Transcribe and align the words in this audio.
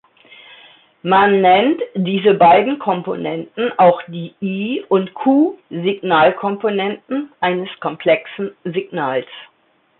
Man 1.03 1.41
nennt 1.41 1.79
diese 1.93 2.33
beiden 2.33 2.79
Komponenten 2.79 3.71
auch 3.77 4.01
die 4.07 4.33
"I"- 4.41 4.83
und 4.89 5.13
"Q"-Signalkomponenten 5.13 7.29
eines 7.39 7.69
komplexen 7.81 8.49
Signals. 8.63 9.27